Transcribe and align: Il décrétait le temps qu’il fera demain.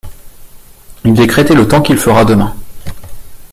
Il 1.05 1.13
décrétait 1.13 1.53
le 1.53 1.67
temps 1.67 1.83
qu’il 1.83 1.99
fera 1.99 2.25
demain. 2.25 2.55